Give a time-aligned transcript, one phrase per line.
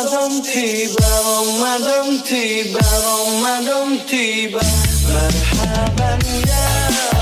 [0.00, 0.96] Ramadan tiba,
[1.28, 4.64] Ramadan tiba, Ramadan tiba.
[5.12, 6.68] Marhaban ya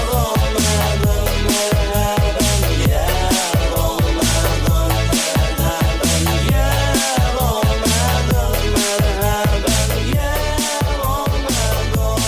[0.06, 3.02] Ramadan, marhaban ya
[3.74, 6.22] Ramadan, marhaban
[7.34, 9.90] Ramadan, marhaban
[11.58, 12.22] Ramadan.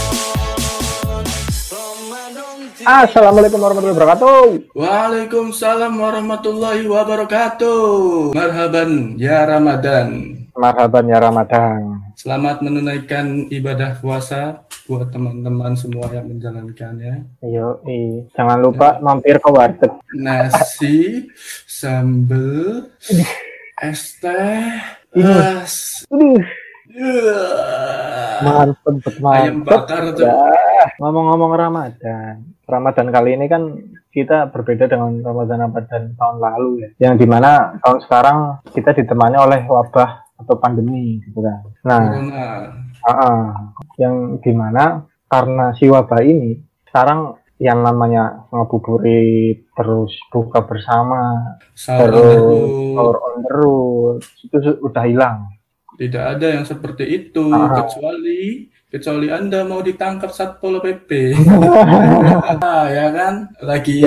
[1.70, 2.90] Ramadan tiba.
[3.06, 4.74] Assalamualaikum warahmatullahi wabarakatuh.
[4.74, 8.34] Waalaikumsalam warahmatullahi wabarakatuh.
[8.34, 10.39] Marhaban ya Ramadan.
[10.60, 12.04] Marhaban ya Ramadan.
[12.20, 17.24] Selamat menunaikan ibadah puasa buat teman-teman semua yang menjalankannya.
[17.40, 17.80] Yo,
[18.36, 19.88] jangan lupa mampir ke warteg.
[20.12, 21.32] Nasi,
[21.64, 22.92] sambal,
[23.88, 24.68] es teh,
[25.16, 26.04] es.
[26.12, 26.44] Aduh,
[26.90, 28.42] Yeah.
[28.42, 30.26] mantep, Ayam bakar tuh.
[30.26, 32.50] Ya, ngomong-ngomong Ramadan.
[32.66, 33.78] Ramadan kali ini kan
[34.10, 36.88] kita berbeda dengan Ramadan-Ramadan tahun lalu ya.
[37.08, 38.38] Yang di mana tahun sekarang
[38.74, 41.60] kita ditemani oleh wabah atau pandemi gitu kan.
[41.82, 42.44] Nah, Corona.
[43.02, 43.46] ah,
[43.96, 44.84] yang di mana
[45.26, 51.36] karena si wabah ini sekarang yang namanya ngabuburit terus buka bersama
[51.72, 55.38] Sahur terus sahur on the road itu su- udah hilang
[55.92, 57.84] Tidak ada yang seperti itu Ah.
[57.84, 61.10] kecuali kecuali Anda mau ditangkap Satpol PP.
[62.60, 63.46] Ah, ya kan?
[63.62, 64.02] Lagi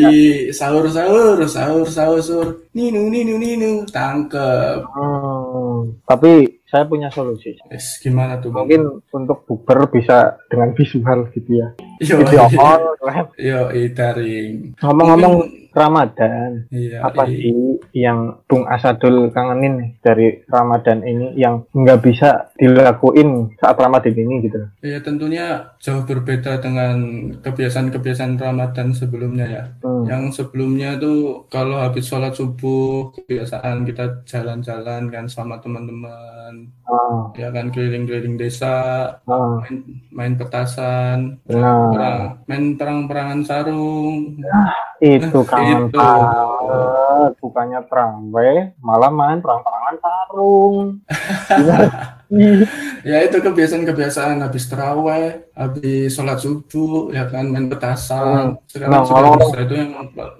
[0.51, 4.83] sahur-sahur, sahur-sahur, ninu ninu ninu, tangkep.
[4.83, 8.49] Hmm, tapi saya punya solusi Wes, gimana tuh?
[8.49, 8.65] Bang?
[8.65, 11.69] mungkin untuk bukber bisa dengan visual gitu ya
[12.01, 12.81] Yo, video call
[13.37, 14.73] yo, daring.
[14.81, 17.49] ngomong-ngomong Ramadan Iya, apa iya.
[17.49, 17.57] sih
[17.97, 24.45] yang Bung Asadul kangenin nih dari Ramadan ini yang nggak bisa dilakuin saat Ramadan ini
[24.45, 26.95] gitu Ya tentunya jauh berbeda dengan
[27.41, 29.63] kebiasaan-kebiasaan Ramadan sebelumnya ya.
[29.81, 30.05] Hmm.
[30.05, 37.47] Yang sebelumnya tuh kalau habis sholat subuh kebiasaan kita jalan-jalan kan sama teman-teman, Ah, ya
[37.49, 38.75] kan keliling-keliling desa,
[39.23, 39.75] ah, main,
[40.11, 44.35] main petasan, nah perang, main perang-perangan sarung.
[45.03, 45.99] itu kangen Itu.
[45.99, 51.03] banget bukannya terawih malah main perang-perangan sarung
[51.59, 51.91] Ih,
[53.03, 58.55] Ya itu kebiasaan-kebiasaan habis terawih, habis sholat subuh, ya kan main petasan.
[58.63, 59.91] Sekarang Nah, ngomong- itu yang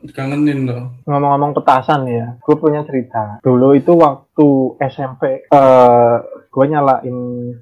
[0.01, 0.95] dikangenin loh.
[1.03, 4.47] ngomong-ngomong petasan ya gue punya cerita dulu itu waktu
[4.81, 6.15] SMP eh
[6.49, 7.17] gue nyalain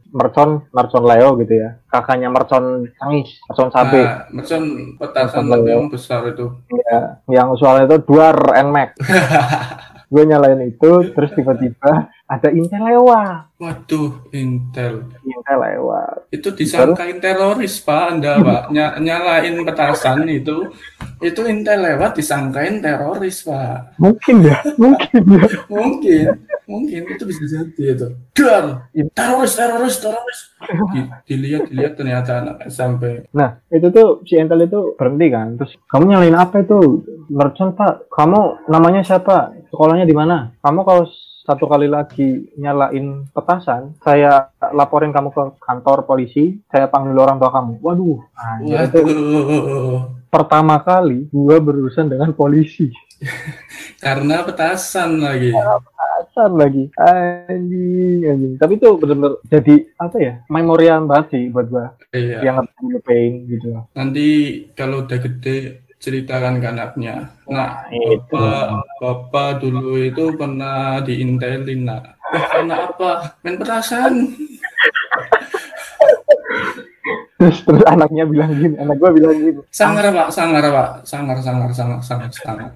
[0.08, 2.64] mercon mercon Leo gitu ya kakaknya mercon
[2.96, 4.62] Sangis mercon Sabe Nah, macam
[4.96, 5.74] petasan tapi ya.
[5.74, 6.46] yang besar itu.
[6.70, 8.90] ya, yang soalnya itu duar nmax
[10.12, 15.06] gue nyalain itu terus tiba-tiba ada intel lewat Waduh, Intel.
[15.22, 18.18] intel lewat Itu disangkain teroris, Pak.
[18.18, 18.62] Anda, Pak.
[18.74, 20.66] Ny- nyalain petasan itu.
[21.22, 24.00] Itu Intel lewat disangkain teroris, Pak.
[24.02, 26.26] mungkin ya mungkin ya Mungkin.
[26.66, 28.08] Mungkin itu bisa jadi itu.
[28.34, 28.88] Dar!
[29.12, 30.40] Teroris, teroris, teroris.
[30.90, 33.28] Di- dilihat, dilihat ternyata anak SMP.
[33.36, 35.60] Nah, itu tuh si Intel itu berhenti kan.
[35.60, 37.04] Terus kamu nyalain apa itu?
[37.30, 38.08] Merchant Pak.
[38.10, 39.52] Kamu namanya siapa?
[39.70, 40.56] Sekolahnya di mana?
[40.64, 41.06] Kamu kalau
[41.42, 47.50] satu kali lagi nyalain petasan, saya laporin kamu ke kantor polisi, saya panggil orang tua
[47.50, 47.82] kamu.
[47.82, 49.02] Waduh, anjir itu
[50.30, 52.94] pertama kali gua berurusan dengan polisi.
[54.06, 55.54] Karena petasan lagi.
[55.54, 56.90] Petasan lagi.
[56.98, 58.54] Anjing, anjing.
[58.58, 60.34] Tapi itu benar-benar jadi apa ya?
[60.50, 61.94] Memorial banget sih buat gua.
[62.14, 62.46] Iya.
[62.46, 63.68] Yang ngelupain gitu.
[63.94, 64.28] Nanti
[64.78, 67.30] kalau udah gede ceritakan ke anaknya.
[67.46, 68.34] Nah, itu.
[68.34, 72.18] bapak, bapak dulu itu pernah diintelin nak.
[72.34, 73.12] Wah, karena apa?
[73.46, 74.14] Main petasan.
[77.38, 79.62] Terus terus anaknya bilang gini, anak gua bilang gini.
[79.70, 82.70] Sangar pak, sangar pak, sangar, sangar, sangar, sangar, sangar.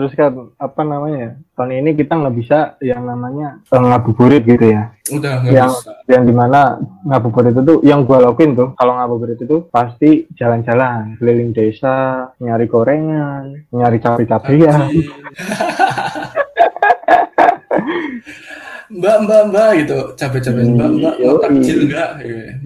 [0.00, 4.96] Terus kan apa namanya tahun ini kita nggak bisa yang namanya eh, ngabuburit gitu ya.
[5.12, 5.92] Udah yang bisa.
[6.08, 11.20] yang di mana ngabuburit itu tuh yang gua lakuin tuh kalau ngabuburit itu pasti jalan-jalan
[11.20, 14.88] keliling desa nyari gorengan nyari cabai-cabean
[18.90, 22.10] Mbak, mbak, mbak gitu, capek-capek mbak, mbak, mau takjil enggak?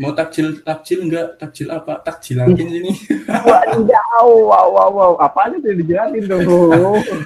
[0.00, 1.26] Mau takjil, takjil enggak?
[1.36, 2.00] Takjil apa?
[2.00, 2.92] Takjilakin sini.
[3.44, 6.48] wow wow wow wow apa aja tuh dijelasin dong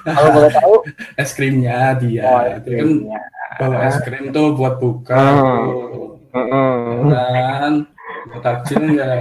[0.03, 0.75] kalau boleh tahu
[1.15, 2.27] Es krimnya dia.
[2.27, 2.89] oh, itu kan
[3.63, 5.15] bawa es krim tuh buat buka.
[5.15, 6.19] Hmm.
[6.29, 7.09] Mm-mm.
[7.15, 7.75] Kan,
[8.35, 9.15] mau takjil enggak?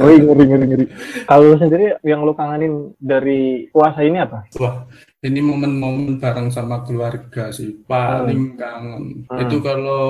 [0.00, 0.84] ngeri ngeri ngeri ngeri
[1.28, 4.88] kalau lu sendiri yang lu kangenin dari puasa ini apa Wah,
[5.26, 9.26] ini momen-momen bareng sama keluarga sih paling kangen.
[9.26, 9.40] Hmm.
[9.42, 10.04] Itu kalau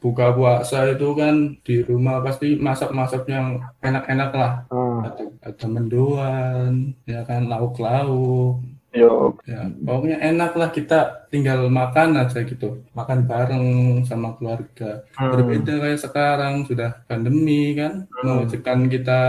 [0.00, 1.34] buka puasa itu kan
[1.66, 4.52] di rumah pasti masak-masak yang enak-enak lah.
[4.72, 5.04] Hmm.
[5.06, 6.72] Ada, ada mendoan,
[7.04, 8.64] ya kan lauk-lauk.
[8.94, 12.78] Yo, Ya, pokoknya enak lah kita tinggal makan aja gitu.
[12.94, 13.66] Makan bareng
[14.06, 15.02] sama keluarga.
[15.18, 15.34] Hmm.
[15.34, 18.06] Berbeda kayak sekarang sudah pandemi kan.
[18.22, 19.20] Mewajibkan kita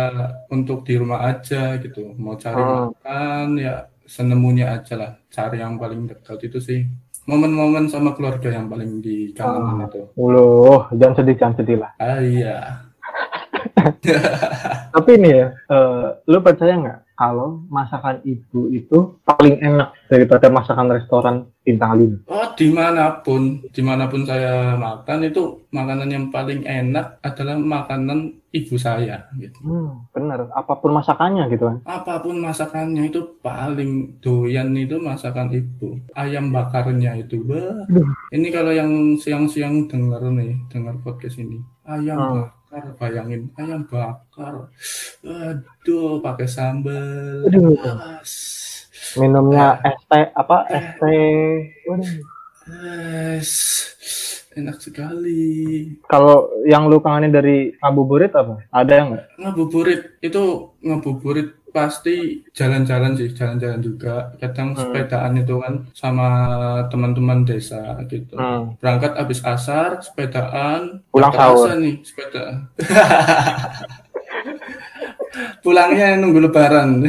[0.53, 2.13] untuk di rumah aja gitu.
[2.13, 2.93] Mau cari Hmm.
[2.93, 5.11] makan ya senemunya aja lah.
[5.27, 6.79] Cari yang paling dekat itu sih.
[7.25, 9.87] Momen-momen sama keluarga yang paling dikangenin Ah.
[9.89, 10.01] itu.
[10.13, 11.91] Uluh, jangan sedih, jangan sedih lah.
[11.97, 12.57] Ah iya.
[14.93, 20.91] Tapi ini ya, eh, lu percaya nggak kalau masakan ibu itu paling enak daripada masakan
[20.91, 22.17] restoran bintang lima?
[22.29, 27.57] Oh, di mana pun, di mana pun saya makan itu makanan yang paling enak adalah
[27.57, 29.57] makanan ibu saya gitu.
[29.65, 30.47] Hmm, bener.
[30.53, 31.77] Apa pun masakannya gitu kan.
[31.83, 37.83] apa pun masakannya itu paling doyan itu masakan ibu ayam bakarnya itu bah.
[38.29, 42.31] Ini kalau yang siang-siang dengar nih dengar podcast ini ayam Hmm.
[42.45, 42.64] bakar
[42.99, 44.69] bayangin ayam bakar
[45.25, 47.77] aduh pakai sambal Aduh.
[48.21, 48.33] As.
[49.15, 50.67] Minumnya es teh apa?
[50.67, 51.71] Es teh.
[51.87, 52.13] Waduh.
[53.39, 53.51] Es.
[54.55, 58.63] enak sekali Kalau yang lu kangenin dari ngabuburit apa?
[58.71, 59.25] Ada yang nggak?
[59.35, 60.43] ngabuburit itu
[60.79, 62.15] ngabuburit pasti
[62.51, 64.79] jalan-jalan sih jalan-jalan juga kadang Hmm.
[64.79, 66.29] sepedaan itu kan sama
[66.87, 68.79] teman-teman desa gitu Hmm.
[68.79, 71.75] berangkat habis asar sepedaan Pulang sahur.
[71.75, 72.63] nih sepeda
[75.59, 77.03] pulangnya nunggu lebaran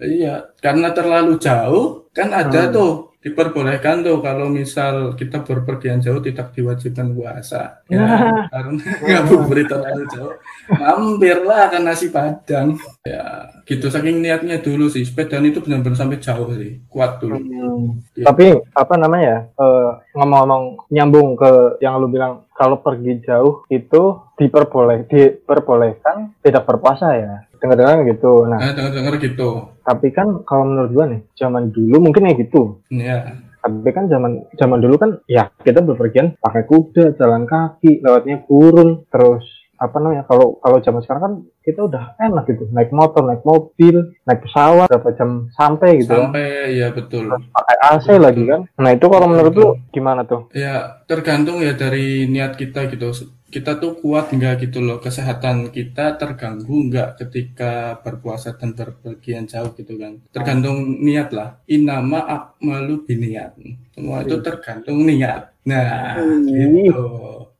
[0.00, 2.72] iya karena terlalu jauh kan ada Hmm.
[2.72, 2.92] tuh
[3.24, 8.04] diperbolehkan tuh kalau misal kita berpergian jauh tidak diwajibkan puasa ya
[8.52, 8.76] karena
[9.08, 10.34] ngabuburit terlalu jauh
[10.68, 16.52] mampirlah ke nasi padang ya gitu saking niatnya dulu sih sepedaan itu benar-benar sampai jauh
[16.52, 17.98] sih kuat dulu Hmm.
[18.14, 18.30] Iya.
[18.30, 19.50] Tapi apa namanya?
[19.50, 24.02] eh, ngomong-ngomong nyambung ke yang lu bilang kalau pergi jauh itu
[24.38, 27.34] diperboleh diperbolehkan tidak berpuasa ya.
[27.64, 28.44] Dengar-dengar gitu.
[28.44, 29.72] Nah, nah dengar-dengar gitu.
[29.84, 32.84] tapi kan kalau menurut gua nih, zaman dulu mungkin ya gitu.
[32.92, 38.44] ya Tapi kan zaman zaman dulu kan ya kita berpergian pakai kuda, jalan kaki, lewatnya
[38.44, 39.44] gurun, terus
[39.74, 41.34] apa namanya kalau kalau zaman sekarang kan
[41.64, 42.68] kita udah enak gitu.
[42.70, 46.30] Naik motor naik mobil naik pesawat berapa jam sampai gitu kan.
[46.30, 47.24] sampai ya betul.
[47.28, 48.68] Pakai AC lagi kan.
[48.78, 50.48] Nah itu kalau menurut lu gimana tuh?
[50.54, 53.10] Ya, tergantung ya dari niat kita gitu.
[53.54, 59.70] Kita tuh kuat nggak gitu loh, kesehatan kita terganggu nggak ketika berpuasa dan berpergian jauh
[59.78, 60.18] gitu kan.
[60.34, 61.62] Tergantung niat lah.
[61.70, 63.54] Inama akmalu biniat.
[63.94, 65.54] Semua itu tergantung niat.
[65.70, 66.50] Nah, Hmm.
[66.50, 67.06] gitu.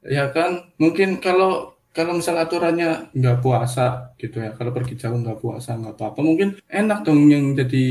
[0.02, 5.38] Ya kan, mungkin kalau kalau misal aturannya nggak puasa gitu ya, kalau pergi jauh nggak
[5.38, 7.86] puasa nggak apa-apa, mungkin enak dong yang jadi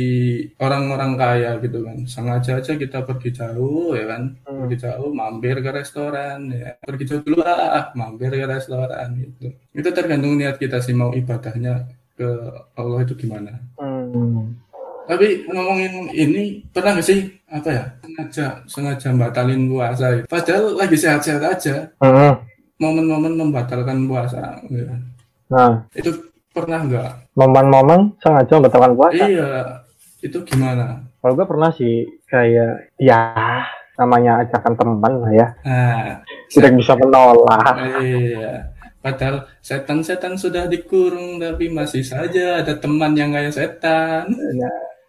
[0.60, 1.98] orang-orang kaya gitu kan.
[2.04, 4.68] Sengaja aja kita pergi jauh ya kan, Hmm.
[4.68, 9.56] pergi jauh mampir ke restoran ya, pergi jauh dulu ah, mampir ke restoran gitu.
[9.72, 12.30] Itu tergantung niat kita sih mau ibadahnya ke
[12.76, 13.56] Allah itu gimana.
[13.80, 14.60] Hmm.
[15.04, 20.24] Tapi ngomongin ini pernah nggak sih apa ya sengaja sengaja batalin puasa.
[20.28, 22.36] Padahal lagi sehat-sehat aja Hmm.
[22.84, 24.92] Momen-momen membatalkan puasa gitu.
[25.48, 26.12] nah itu
[26.52, 27.12] pernah nggak?
[27.34, 29.50] momen-momen sengaja membatalkan puasa Iya
[30.20, 31.00] itu gimana?
[31.24, 33.20] kalau gue pernah sih kayak ya
[33.96, 36.20] namanya ajakan teman lah ya Nah,
[36.52, 38.68] tidak bisa menolak iya.
[39.00, 44.32] Padahal setan-setan sudah dikurung tapi masih saja ada teman yang kayak setan.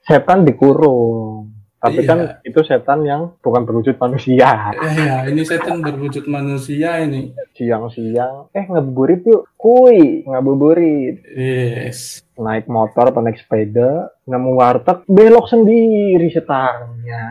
[0.03, 1.44] setan dikurung
[1.85, 2.09] tapi Iya.
[2.09, 7.37] kan itu setan yang bukan berwujud manusia Iya, ini setan berwujud manusia ini.
[7.53, 12.25] siang-siang eh ngabuburit yuk kuy ngabuburit Yes.
[12.35, 17.23] naik motor atau naik sepeda nemu warteg belok sendiri setarnya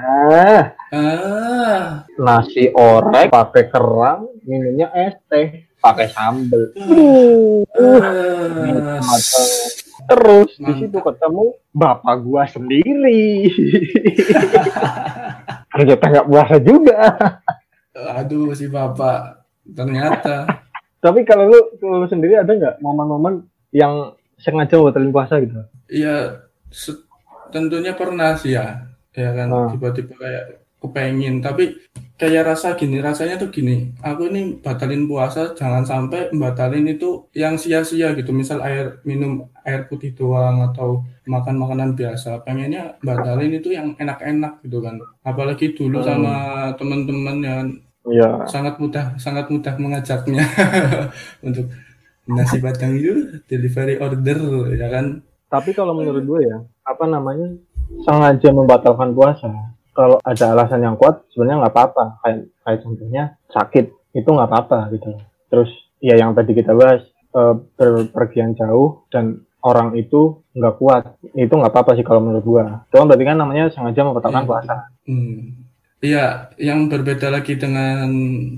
[0.87, 6.71] Ah, nasi orek pakai kerang minumnya es teh pakai sambel.
[10.03, 11.43] Terus di situ ketemu
[11.75, 13.47] bapak gua sendiri.
[15.73, 16.99] Ternyata nggak puasa juga.
[17.93, 19.43] Aduh si bapak.
[19.63, 20.47] Ternyata.
[21.03, 23.43] Tapi kalau lu, kalau lu sendiri ada nggak momen-momen
[23.75, 25.59] yang sengaja batalin puasa gitu?
[25.91, 26.47] Iya,
[27.51, 29.67] tentunya pernah sih ya, ya kan Ah.
[29.71, 31.79] tiba-tiba kayak kepengen, tapi
[32.19, 37.55] kayak rasa gini, rasanya tuh gini, aku ini batalin puasa, jangan sampai batalin itu yang
[37.55, 43.71] sia-sia gitu, misal air minum air putih doang atau makan makanan biasa, pengennya batalin itu
[43.71, 46.07] yang enak-enak gitu kan, apalagi dulu Hmm.
[46.07, 46.35] sama
[46.75, 47.65] teman-teman yang
[48.03, 48.43] Iya.
[48.51, 50.43] sangat mudah sangat mudah mengajaknya.
[51.47, 51.71] Untuk
[52.27, 54.39] nasi padang itu delivery order
[54.75, 55.23] ya kan?
[55.47, 57.47] Tapi kalau menurut gue ya, apa namanya,
[58.03, 59.47] sengaja membatalkan puasa.
[59.93, 62.03] Kalau ada alasan yang kuat, sebenarnya nggak apa-apa.
[62.19, 65.09] Kayak, kayak contohnya sakit, itu nggak apa-apa gitu.
[65.47, 65.69] Terus
[65.99, 71.71] ya yang tadi kita bahas, eh, berpergian jauh dan orang itu nggak kuat itu nggak
[71.71, 74.49] apa-apa sih kalau menurut gua kan berarti kan namanya sengaja membatalkan Iya.
[74.51, 74.75] puasa
[75.07, 75.39] Hmm.
[76.03, 76.25] Iya,
[76.59, 78.03] yang berbeda lagi dengan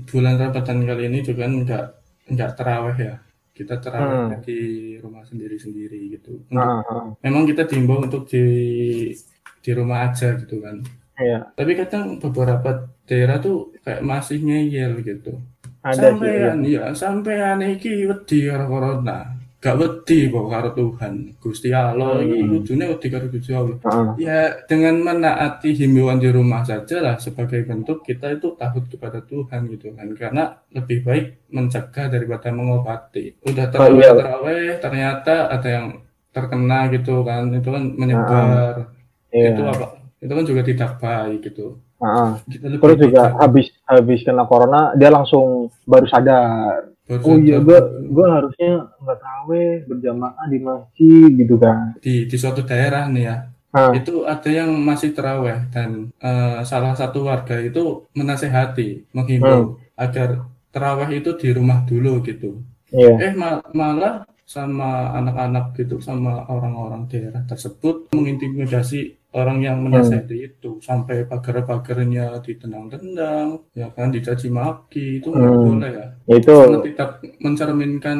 [0.02, 1.84] bulan Ramadan kali ini juga kan nggak
[2.34, 3.14] nggak terawih ya.
[3.54, 4.42] Kita terawih Hmm.
[4.42, 4.58] di
[4.98, 6.42] rumah sendiri-sendiri gitu.
[6.42, 7.06] Untuk- Heeh, heeh.
[7.22, 8.42] memang kita diimbau untuk di
[9.62, 10.82] di rumah aja gitu kan.
[11.18, 12.70] Iya Tapi kadang beberapa
[13.04, 15.38] daerah tuh kayak masih ngeyel gitu.
[15.80, 16.10] ada sih iya.
[16.10, 19.18] Sampean ya, sampean iki wedi karo corona.
[19.56, 21.14] Gak wedi kok karo Tuhan.
[21.38, 22.50] Gusti Allah iki Hmm.
[22.52, 23.78] kudune wedi karo Gusti Allah.
[23.80, 24.08] Heeh.
[24.20, 29.70] Ya, dengan menaati himbauan di rumah saja lah sebagai bentuk kita itu takut kepada Tuhan
[29.70, 30.10] gitu kan.
[30.12, 33.38] Karena lebih baik mencegah daripada mengobati.
[33.40, 34.10] Udah Oh, iya.
[34.10, 35.86] terawih-terawih, ternyata ada yang
[36.28, 37.46] terkena gitu kan.
[37.48, 38.90] Itu kan menyebar.
[39.30, 39.54] Iya.
[39.54, 39.86] Itu apa?
[40.26, 41.78] Itu kan juga tidak baik gitu.
[42.50, 46.92] Kita lebih terus juga habis habis kena corona dia langsung baru sadar.
[47.06, 47.78] Baru oh iya gua
[48.10, 51.94] gua harusnya nggak taraweh berjamaah di masjid gitu kan.
[52.02, 53.36] Di di suatu daerah nih ya.
[53.76, 60.48] Nah, Itu ada yang masih terawih dan eh, salah satu warga itu menasehati, menghimbau agar
[60.74, 62.60] terawih itu di rumah dulu gitu.
[62.92, 63.14] iya.
[63.20, 70.78] Eh ma- malah sama anak-anak gitu sama orang-orang daerah tersebut mengintimidasi orang yang menasehati itu.
[70.78, 75.66] Sampai pagar-pagarnya ditendang-tendang ya kan dicaci maki itu nggak Hmm.
[75.66, 76.06] boleh ya.
[76.30, 77.10] Itu sangat tidak
[77.42, 78.18] mencerminkan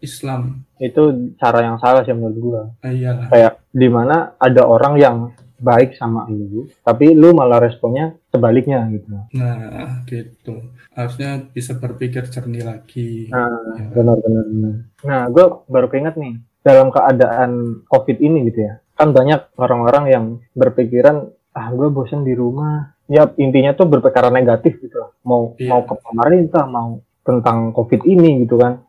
[0.00, 0.66] Islam.
[0.80, 1.02] Itu
[1.38, 2.62] cara yang salah sih menurut gua.
[2.82, 3.30] Iyalah.
[3.30, 5.16] Kayak di mana ada orang yang
[5.60, 9.12] baik sama lu tapi lu malah responnya sebaliknya gitu.
[9.32, 10.72] Nah gitu.
[10.90, 13.28] Harusnya bisa berpikir jernih lagi.
[13.28, 13.86] Nah Ya.
[13.90, 14.74] benar benar benar.
[15.02, 17.50] Nah gua baru keinget nih dalam keadaan
[17.86, 22.92] covid ini gitu ya kan banyak orang-orang yang berpikiran ah gue bosan di rumah.
[23.06, 25.68] Ya intinya tuh berpikiran negatif gitu loh mau Iya.
[25.68, 28.84] mau ke pemerintah mau tentang covid ini gitu kan.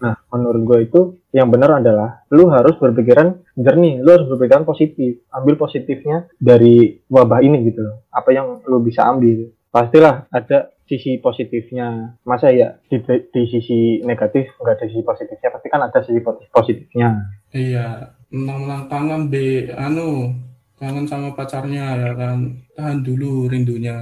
[0.00, 1.00] Nah, menurut gue itu
[1.32, 7.40] yang benar adalah lu harus berpikiran jernih, lu harus berpikiran positif, ambil positifnya dari wabah
[7.40, 7.96] ini gitu loh.
[8.12, 9.48] Apa yang lu bisa ambil?
[9.72, 12.20] Pastilah ada sisi positifnya.
[12.28, 15.48] Masa ya di, di sisi negatif nggak ada sisi positifnya?
[15.48, 17.08] Pasti kan ada sisi posi- positifnya.
[17.52, 20.32] iya menang-menang kangen be anu
[20.80, 23.92] kangen sama pacarnya ya kan tahan dulu rindunya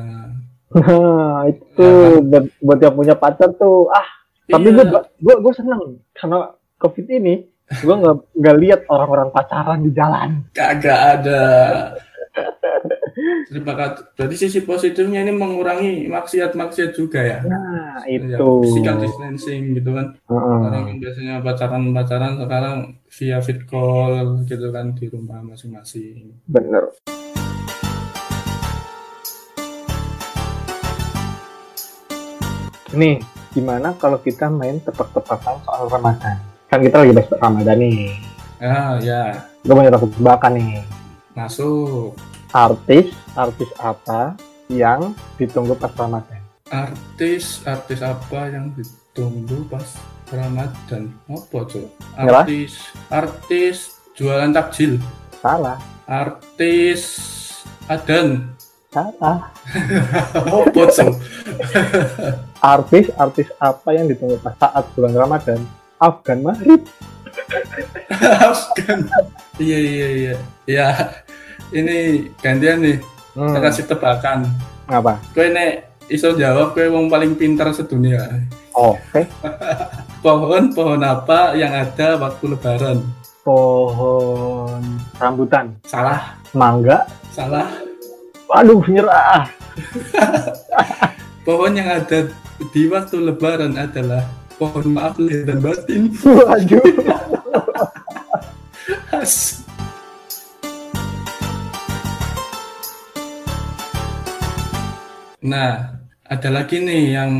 [0.70, 2.22] Nah, itu Ya.
[2.22, 4.06] buat, buat yang punya pacar tuh ah.
[4.46, 4.82] Tapi Iya.
[4.82, 4.84] gue
[5.18, 10.42] gue gue seneng karena covid ini gue nggak nggak lihat orang-orang pacaran di jalan.
[10.50, 11.42] Kagak ada.
[13.46, 14.06] Terima kasih.
[14.14, 17.38] Berarti sisi positifnya ini mengurangi maksiat-maksiat juga ya.
[17.42, 18.48] Nah, Ya, itu.
[18.62, 20.14] physical distancing gitu kan.
[20.16, 20.58] Heeh.
[20.64, 22.76] Orang yang biasanya pacaran-pacaran sekarang
[23.10, 26.30] via fit call gitu kan di rumah masing-masing.
[26.46, 26.94] Bener.
[32.90, 33.22] Nih,
[33.54, 36.36] gimana kalau kita main tebak-tebakan soal Ramadan?
[36.66, 38.18] Kan kita lagi bahas Ramadan nih.
[38.58, 40.82] Ah ya, Gue punya tebak-tebakan nih.
[41.32, 42.18] masuk.
[42.50, 44.34] Artis, artis apa
[44.66, 46.42] yang ditunggu pas Ramadan?
[46.66, 49.86] Artis, artis apa yang ditunggu pas
[50.28, 51.14] Ramadan?
[51.30, 51.86] Apa tuh?
[52.18, 52.42] Nyerah?
[52.42, 52.72] Artis,
[53.06, 53.76] artis
[54.18, 54.98] jualan takjil.
[55.38, 57.02] Salah, Artis
[57.86, 58.50] Adan.
[58.90, 59.38] Salah.
[60.34, 61.14] Apa tuh?
[62.60, 65.64] Artis, artis apa yang ditunggu pas saat bulan Ramadan?
[65.96, 66.84] Afgan Mahrib.
[68.50, 69.08] Afgan.
[69.56, 70.34] Iya iya iya.
[70.68, 70.88] Ya,
[71.72, 73.00] ini gantian nih.
[73.32, 74.44] Hmm, Kita kasih tebakan.
[74.84, 75.16] apa?
[75.32, 78.26] Kowe nek iso jawab kowe wong paling pintar sedunia.
[78.76, 79.24] Oke.
[80.20, 83.00] Pohon pohon apa yang ada waktu lebaran?
[83.40, 84.82] Pohon
[85.16, 85.72] rambutan.
[85.88, 87.08] Salah, Mangga.
[87.32, 87.72] salah.
[88.50, 89.46] Waduh, nyerah.
[91.46, 92.26] Pohon yang ada
[92.74, 94.26] di waktu lebaran adalah
[94.58, 96.10] pohon maaf lahir dan batin.
[96.18, 96.82] Waduh.
[105.40, 107.32] Nah, ada lagi nih yang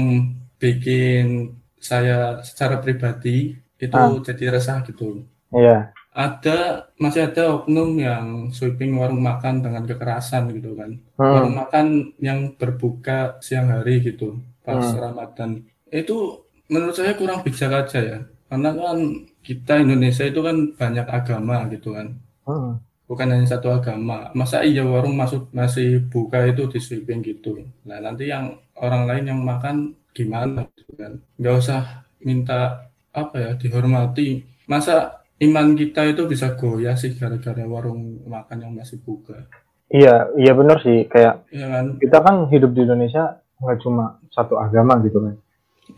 [0.57, 4.17] bikin saya secara pribadi itu Ah.
[4.21, 5.25] jadi resah gitu.
[5.53, 5.93] Iya.
[6.11, 10.99] Ada masih ada oknum yang sweeping warung makan dengan kekerasan gitu kan.
[11.15, 11.31] Hmm.
[11.31, 11.87] Warung makan
[12.19, 14.99] yang berbuka siang hari gitu pas Hmm.
[14.99, 15.51] Ramadan.
[15.87, 18.19] Itu menurut saya kurang bijak aja ya.
[18.51, 18.99] Karena kan
[19.47, 22.19] kita Indonesia itu kan banyak agama gitu kan.
[22.47, 22.83] Hmm.
[23.07, 24.31] Bukan hanya satu agama.
[24.35, 27.59] Masa iya warung masuk masih buka itu di sweeping gitu.
[27.87, 31.23] Nah, nanti yang orang lain yang makan gimana gitu kan.
[31.39, 31.81] Nggak usah
[32.23, 34.43] minta apa ya dihormati.
[34.71, 39.49] Masa iman kita itu bisa goyah sih gara-gara warung makan yang masih buka.
[39.91, 41.09] Iya, iya benar sih.
[41.11, 41.85] Kayak Iya kan?
[41.99, 45.35] kita kan hidup di Indonesia nggak cuma satu agama gitu kan.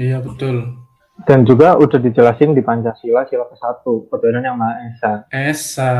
[0.01, 0.83] Iya betul.
[1.29, 5.13] Dan juga udah dijelasin di Pancasila sila ke-1, ketuhanan yang Maha Esa.
[5.29, 5.93] Esa.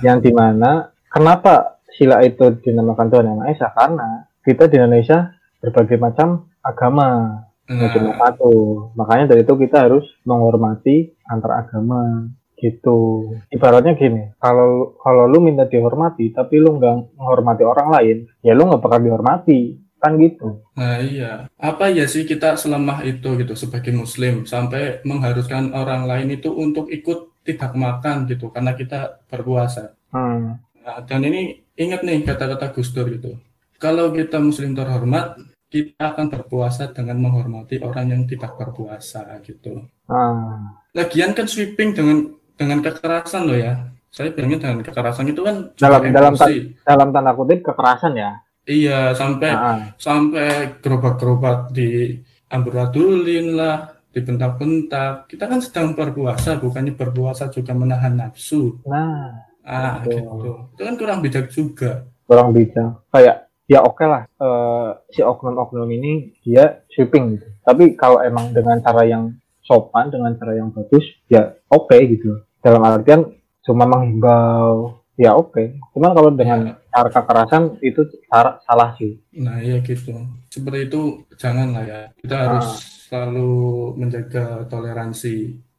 [0.00, 3.68] Yang di mana kenapa sila itu dinamakan Tuhan yang Maha Esa?
[3.74, 8.52] Karena kita di Indonesia berbagai macam agama, nggak cuma Nah, satu.
[8.94, 12.30] Makanya dari itu kita harus menghormati antar agama
[12.64, 13.28] gitu.
[13.52, 18.64] Ibaratnya gini, kalau kalau lu minta dihormati tapi lu nggak menghormati orang lain, ya lu
[18.64, 20.60] nggak bakal dihormati, kan gitu.
[20.76, 21.48] nah iya.
[21.56, 26.92] Apa ya sih kita selemah itu gitu sebagai muslim sampai mengharuskan orang lain itu untuk
[26.92, 29.96] ikut tidak makan gitu karena kita berpuasa.
[30.12, 30.60] Hmm.
[30.84, 33.40] Nah, dan ini ingat nih kata-kata Gus Dur gitu.
[33.80, 35.40] Kalau kita muslim terhormat,
[35.72, 39.88] kita akan berpuasa dengan menghormati orang yang tidak berpuasa gitu.
[40.06, 43.74] Ah, Lagian kan sweeping dengan dengan kekerasan loh ya.
[44.08, 46.78] Saya bilangnya dengan kekerasan itu kan Dalam- dalam emosi.
[46.80, 48.30] dalam tanda kutip kekerasan ya.
[48.64, 52.16] Iya, sampai Ah, sampai gerobak-gerobak di
[52.48, 53.76] amburadulin lah,
[54.08, 55.26] dibentak-bentak.
[55.26, 58.78] Kita kan sedang berpuasa, bukannya berpuasa juga menahan nafsu.
[58.84, 60.20] nah, Ah, Betul.
[60.20, 60.50] gitu.
[60.72, 62.04] Itu kan kurang bijak juga.
[62.24, 63.04] kurang bijak.
[63.10, 67.48] Kayak ya oke lah eh, si oknum-oknum ini dia sweeping gitu.
[67.60, 69.32] Tapi kalau emang dengan cara yang
[69.64, 72.38] sopan, dengan cara yang bagus, ya oke gitu.
[72.60, 73.24] Dalam artian
[73.60, 75.80] cuma menghimbau, ya oke.
[75.90, 79.16] Cuman kalau dengan cara kekerasan itu cara salah sih.
[79.34, 80.12] Nah, iya gitu.
[80.46, 81.00] Seperti itu
[81.34, 82.00] jangan lah ya.
[82.14, 82.76] Kita harus Ah.
[83.04, 83.52] selalu
[83.96, 85.36] menjaga toleransi.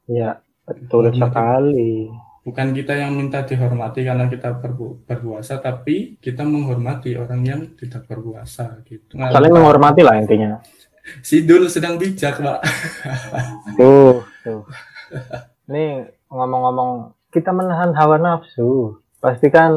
[0.08, 1.22] Ya betul Hormati.
[1.22, 1.94] sekali.
[2.42, 8.06] Bukan kita yang minta dihormati karena kita berpu- berpuasa, tapi kita menghormati orang yang tidak
[8.06, 9.18] berpuasa gitu.
[9.18, 10.62] Nah, Saling menghormati lah intinya.
[11.22, 12.60] Sidul sedang bijak, Pak.
[13.78, 14.66] Tuh, tuh.
[15.70, 18.98] Nih ngomong-ngomong kita menahan hawa nafsu.
[19.22, 19.72] Pasti kan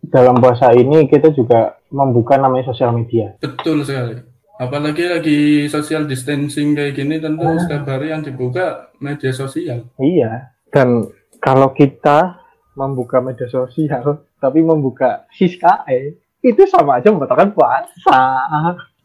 [0.00, 3.34] dalam puasa ini kita juga membuka namanya sosial media.
[3.42, 4.18] Betul sekali.
[4.60, 5.40] Apalagi lagi
[5.72, 7.56] social distancing kayak gini, tentu Ah.
[7.56, 9.88] setiap hari yang dibuka media sosial.
[9.96, 10.52] Iya.
[10.68, 11.08] Dan
[11.40, 12.36] kalau kita
[12.76, 18.20] membuka media sosial tapi membuka siskae itu sama aja membatalkan puasa.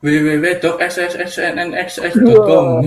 [0.06, 2.86] www.sssnnxx.com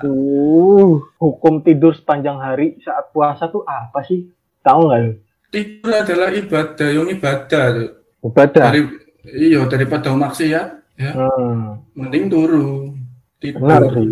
[0.00, 4.32] Uh, hukum tidur sepanjang hari saat puasa tuh apa sih?
[4.64, 5.12] Tahu nggak lu?
[5.52, 7.90] Tidur adalah ibadah, yang ibadah tuh.
[8.24, 8.72] Ibadah.
[8.72, 8.80] Dari
[9.36, 11.84] iya daripada maksiat, ya Hmm.
[11.92, 12.96] mending turu.
[13.44, 13.60] Tidur.
[13.60, 14.08] Benar sih.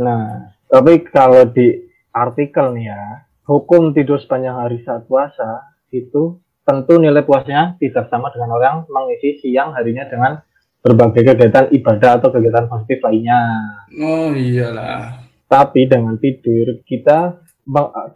[0.00, 1.76] Nah, tapi kalau di
[2.08, 5.60] artikel nih ya, hukum tidur sepanjang hari saat puasa
[5.92, 10.40] itu tentu nilai puasnya tidak sama dengan orang mengisi siang harinya dengan
[10.82, 13.40] berbagai kegiatan ibadah atau kegiatan positif lainnya.
[13.98, 15.26] Oh iyalah.
[15.48, 17.40] Tapi dengan tidur kita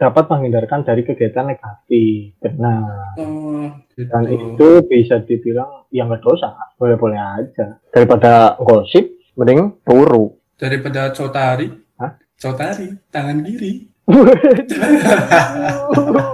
[0.01, 2.33] dapat menghindarkan dari kegiatan negatif.
[2.41, 3.17] Benar.
[3.21, 4.09] Oh, gitu.
[4.09, 7.77] Dan itu bisa dibilang yang nggak dosa, boleh-boleh aja.
[7.93, 10.41] Daripada gosip, mending turu.
[10.57, 11.69] Daripada cotari,
[12.01, 12.17] Hah?
[12.41, 13.93] cotari tangan kiri.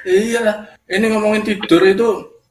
[0.00, 2.08] Iya, ini ngomongin tidur itu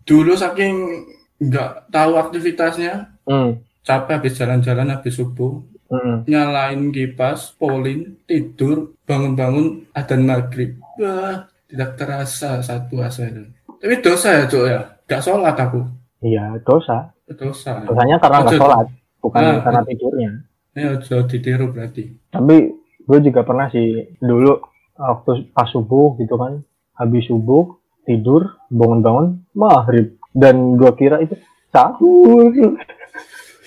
[0.08, 1.04] dulu saking
[1.40, 3.64] nggak tahu aktivitasnya, Hmm.
[3.82, 6.22] capek habis jalan-jalan habis subuh, Hmm.
[6.30, 10.78] nyalain kipas, polin, tidur, bangun-bangun adzan maghrib.
[11.02, 13.50] Wah, tidak terasa saat puasa itu.
[13.80, 14.80] Tapi dosa ya, Cok ya.
[15.08, 15.82] Gak sholat aku.
[16.22, 17.10] Iya, dosa.
[17.26, 17.88] Dosa.
[17.88, 18.88] Dosanya karena nggak sholat,
[19.24, 20.32] bukan Ah, karena tidurnya.
[20.76, 22.04] Ini harus ditiru berarti.
[22.30, 22.56] Tapi
[23.02, 24.60] gue juga pernah sih dulu
[25.00, 26.62] waktu pas subuh gitu kan,
[26.94, 31.36] habis subuh tidur, bangun-bangun maghrib dan gue kira itu
[31.70, 32.50] sahur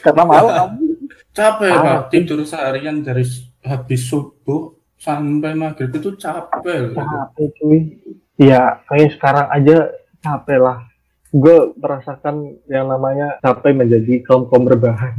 [0.02, 0.68] karena malam.
[1.32, 2.12] Capek, Ah, Pak.
[2.12, 3.24] Tidur seharian dari
[3.64, 6.92] habis subuh sampai maghrib itu capek.
[6.92, 7.80] capek cuy.
[8.36, 9.88] Iya, kayak sekarang aja
[10.20, 10.78] capek lah.
[11.32, 15.16] Gue merasakan yang namanya capek menjadi kaum kaum anjing.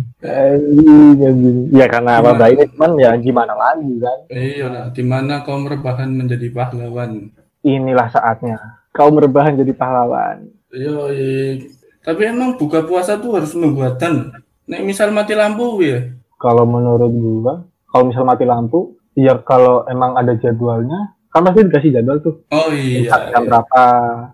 [1.74, 4.20] Ya karena apa baik cuman ya gimana lagi kan.
[4.30, 7.34] Iya lah, di mana kaum rebahan menjadi pahlawan.
[7.66, 10.54] Inilah saatnya kaum rebahan jadi pahlawan.
[10.74, 11.62] Yoi.
[12.04, 14.34] Tapi emang buka puasa tuh harus nunggu adzan.
[14.68, 16.12] Nek misal mati lampu ya.
[16.36, 21.92] Kalau menurut gua, kalau misal mati lampu, ya kalau emang ada jadwalnya, kan pasti dikasih
[21.96, 22.36] jadwal tuh.
[22.52, 23.84] Oh iya, jam berapa,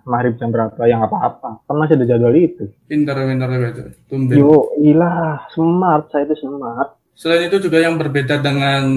[0.09, 1.49] maghrib jam berapa, ya nggak apa-apa.
[1.69, 2.65] Kan masih ada jadwal itu.
[2.89, 3.83] pintar-pintar itu.
[4.09, 4.35] Tumben.
[4.35, 6.97] Yo, ilah, smart, saya itu smart.
[7.13, 8.89] Selain itu juga yang berbeda dengan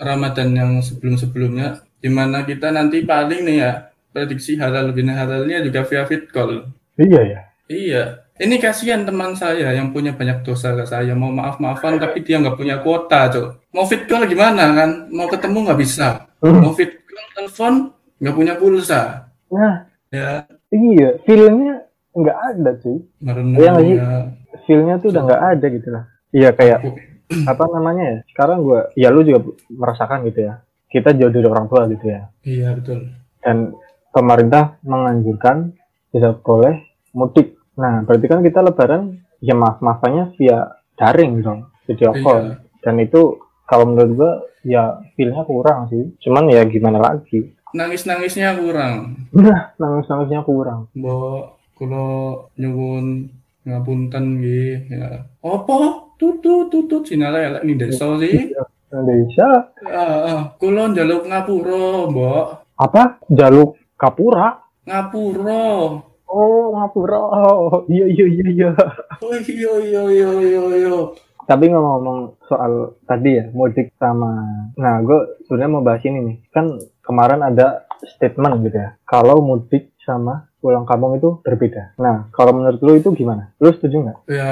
[0.00, 5.86] Ramadan yang sebelum-sebelumnya, di mana kita nanti paling nih ya, prediksi halal bin halalnya juga
[5.86, 6.70] via fit call.
[6.98, 7.40] Iya ya.
[7.70, 8.02] Iya,
[8.42, 11.14] ini kasihan teman saya yang punya banyak dosa ke saya.
[11.14, 13.70] Mau maaf-maafan tapi dia nggak punya kuota, cok.
[13.70, 14.90] Mau fit call gimana kan?
[15.08, 16.26] Mau ketemu nggak bisa.
[16.42, 16.58] Hmm.
[16.58, 17.74] Mau fit call telepon
[18.18, 19.30] nggak punya pulsa.
[19.50, 20.42] Nah, Ya,
[20.74, 22.98] iya, feelnya nggak ada cuy.
[23.22, 23.94] nggak sih?
[23.94, 24.10] ya,
[24.66, 26.04] Feelnya tuh udah nggak ada gitu lah.
[26.34, 26.78] Iya kayak
[27.54, 28.16] apa namanya ya?
[28.34, 30.66] Sekarang gue, ya lu juga merasakan gitu ya.
[30.90, 32.26] Kita jauh dari orang tua gitu ya.
[32.42, 33.06] Iya betul.
[33.38, 33.70] Dan
[34.10, 35.74] pemerintah menganjurkan
[36.10, 36.82] tidak boleh
[37.14, 37.58] mudik.
[37.78, 40.68] Nah, berarti kan kita lebaran ya maaf maafannya via
[40.98, 42.54] daring dong, video call.
[42.54, 42.54] Iya.
[42.84, 44.32] Dan itu kalau menurut gue
[44.68, 46.12] ya feel-nya kurang sih.
[46.20, 47.54] Cuman ya gimana lagi?
[47.70, 49.26] Nangis-nangisnya kurang.
[49.30, 50.90] Nah, nangis-nangisnya kurang.
[50.92, 53.30] Mbok kula nyuwun
[53.64, 55.24] ngapunten nggih ya.
[55.40, 56.10] Apa?
[56.20, 58.52] Tutut tutut sinala elek ning desa sih.
[58.90, 62.46] Indonesia Heeh, kula njaluk ngapura, Mbok.
[62.74, 63.22] apa?
[63.30, 64.64] Jaluk Kapura?
[64.88, 66.00] Ngapura.
[66.24, 67.20] Oh, Ngapura.
[67.20, 68.70] Oh, iya iya iya iya.
[69.20, 70.96] Oh iya iya iya iya iya.
[71.44, 74.40] Tapi ngomong-ngomong soal tadi ya, mudik sama...
[74.80, 76.36] Nah, gue sebenarnya mau bahas ini nih.
[76.48, 77.84] Kan kemarin ada
[78.16, 78.96] statement gitu ya.
[79.04, 81.92] Kalau mudik sama pulang kampung itu berbeda.
[82.00, 83.52] Nah, kalau menurut lu itu gimana?
[83.60, 84.18] Lu setuju nggak?
[84.32, 84.50] Ya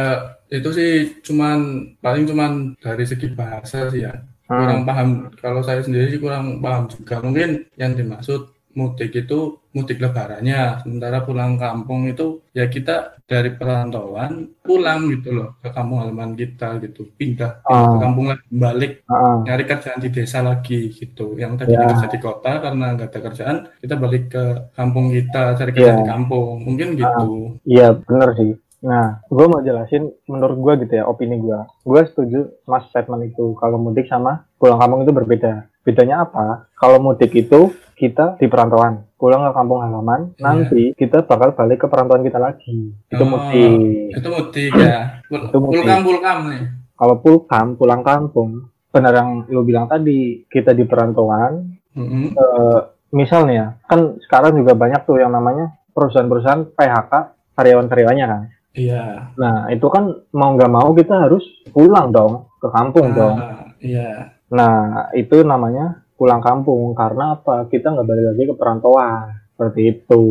[0.48, 0.92] itu sih
[1.24, 4.12] cuman paling cuman dari segi bahasa sih ya.
[4.48, 4.64] Hmm.
[4.64, 7.20] Kurang paham kalau saya sendiri sih kurang paham juga.
[7.20, 14.54] Mungkin yang dimaksud mudik itu mudik lebarannya, sementara pulang kampung itu ya kita dari perantauan
[14.62, 18.00] pulang gitu loh ke kampung halaman kita gitu, pindah, pindah ke Ah.
[18.00, 21.34] kampung lagi, balik Ah, nyari kerjaan di desa lagi gitu.
[21.34, 21.90] Yang tadi Ya.
[21.90, 25.98] kerja di kota karena nggak ada kerjaan, kita balik ke kampung kita cari kerja Ya.
[26.00, 26.62] di kampung.
[26.62, 27.58] Mungkin gitu.
[27.66, 28.52] Iya, bener sih.
[28.78, 31.58] Nah, gue mau jelasin menurut gue gitu ya, opini gue.
[31.82, 33.58] Gue setuju sama statement itu.
[33.58, 35.66] Kalau mudik sama pulang kampung itu berbeda.
[35.88, 36.68] Bedanya apa?
[36.76, 40.42] Kalau mudik itu kita di perantauan, pulang ke kampung halaman, Iya.
[40.44, 42.92] nanti kita bakal balik ke perantauan kita lagi.
[43.08, 43.28] Itu Oh.
[43.32, 44.12] mudik.
[44.12, 45.24] Itu mudik ya.
[45.24, 45.80] Pul- Itu mudik.
[45.80, 46.62] Pulkam-pulkam nih.
[46.92, 48.50] Kalau pulkam, pulang kampung,
[48.88, 52.36] benar yang lu bilang tadi, kita di perantauan, Mm-mm.
[52.36, 52.78] eh,
[53.10, 57.12] misalnya ya, kan sekarang juga banyak tuh yang namanya perusahaan-perusahaan PHK
[57.54, 58.42] karyawan-karyawannya kan.
[58.74, 59.34] Iya.
[59.34, 63.34] Nah, itu kan mau nggak mau kita harus pulang dong ke kampung dong.
[63.34, 64.37] Ah, iya.
[64.52, 67.68] Nah, itu namanya pulang kampung karena apa?
[67.68, 70.24] Kita nggak balik lagi ke perantauan seperti itu.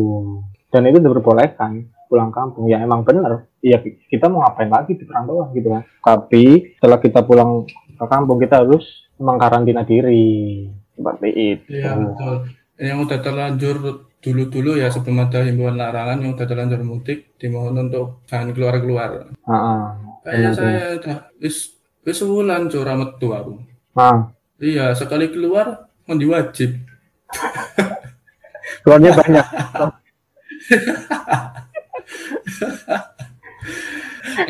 [0.68, 2.66] Dan itu diperbolehkan pulang kampung.
[2.66, 3.48] Ya emang bener.
[3.64, 5.82] Iya kita mau ngapain lagi di perantauan gitu kan.
[6.04, 8.84] Tapi setelah kita pulang ke kampung kita harus
[9.18, 11.70] mengkarantina diri seperti itu.
[11.78, 12.34] Iya, betul.
[12.78, 13.76] Yang udah terlanjur
[14.18, 19.30] dulu-dulu ya sebelum ada himbauan larangan yang udah terlanjur mudik dimohon untuk jangan keluar-keluar.
[19.30, 19.82] Heeh.
[20.26, 21.56] Kayaknya Benar, saya udah wis
[22.02, 23.67] wis sebulan curah metu aku.
[23.98, 26.74] Nah, Iya, sekali keluar mandi wajib.
[28.82, 29.46] keluarnya banyak.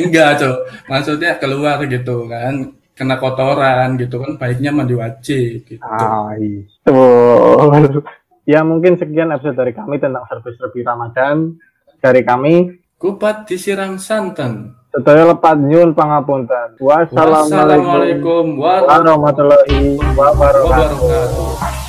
[0.01, 0.57] Enggak, Cok.
[0.89, 2.77] Maksudnya keluar gitu kan.
[2.97, 5.81] Kena kotoran gitu kan baiknya mandi wajib gitu.
[5.81, 8.01] Ah, itu.
[8.49, 11.57] Ya mungkin sekian episode dari kami tentang servis lebih Ramadan.
[12.01, 12.55] Dari kami,
[12.99, 14.75] Kupat disiram santan.
[14.89, 16.81] Sedaya lepat nyun pangapunten.
[16.81, 21.88] Wassalamualaikum warahmatullahi wabarakatuh.